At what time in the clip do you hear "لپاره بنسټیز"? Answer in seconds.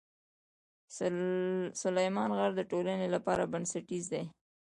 3.15-4.05